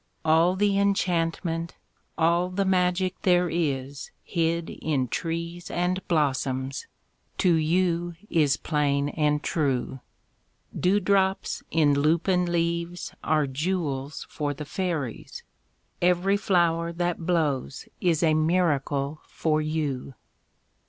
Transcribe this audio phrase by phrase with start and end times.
[0.25, 1.75] All the enchantment,
[2.17, 6.87] all the magic there is Hid in trees and blossoms,
[7.37, 9.99] to you is plain and true.
[10.75, 15.43] Dewdrops in lupin leaves are jewels for the fairies;
[16.01, 20.15] Every flower that blows is a miracle for you.